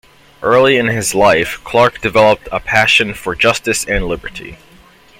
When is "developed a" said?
2.01-2.59